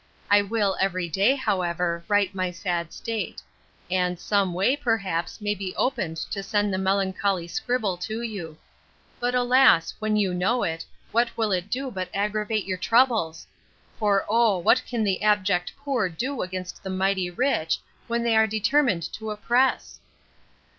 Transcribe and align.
I 0.31 0.41
will 0.41 0.75
every 0.81 1.07
day, 1.07 1.35
however, 1.35 2.03
write 2.07 2.33
my 2.33 2.49
sad 2.49 2.91
state; 2.91 3.43
and 3.91 4.19
some 4.19 4.51
way, 4.51 4.75
perhaps, 4.75 5.39
may 5.39 5.53
be 5.53 5.75
opened 5.75 6.17
to 6.31 6.41
send 6.41 6.73
the 6.73 6.79
melancholy 6.79 7.47
scribble 7.47 7.97
to 7.97 8.23
you. 8.23 8.57
But, 9.19 9.35
alas! 9.35 9.93
when 9.99 10.15
you 10.15 10.33
know 10.33 10.63
it, 10.63 10.83
what 11.11 11.29
will 11.37 11.51
it 11.51 11.69
do 11.69 11.91
but 11.91 12.09
aggravate 12.15 12.65
your 12.65 12.79
troubles? 12.79 13.45
For, 13.99 14.25
O! 14.27 14.57
what 14.57 14.83
can 14.87 15.03
the 15.03 15.21
abject 15.21 15.73
poor 15.77 16.09
do 16.09 16.41
against 16.41 16.81
the 16.81 16.89
mighty 16.89 17.29
rich, 17.29 17.77
when 18.07 18.23
they 18.23 18.35
are 18.35 18.47
determined 18.47 19.03
to 19.13 19.29
oppress? 19.29 19.99